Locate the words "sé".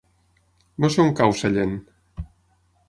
0.95-1.03